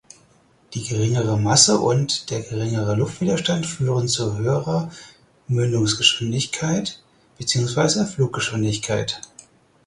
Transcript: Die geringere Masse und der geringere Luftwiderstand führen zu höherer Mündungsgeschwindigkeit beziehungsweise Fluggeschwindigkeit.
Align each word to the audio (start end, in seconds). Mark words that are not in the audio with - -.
Die 0.73 0.83
geringere 0.83 1.37
Masse 1.37 1.77
und 1.77 2.31
der 2.31 2.41
geringere 2.41 2.95
Luftwiderstand 2.95 3.67
führen 3.67 4.07
zu 4.07 4.35
höherer 4.35 4.89
Mündungsgeschwindigkeit 5.47 7.03
beziehungsweise 7.37 8.07
Fluggeschwindigkeit. 8.07 9.21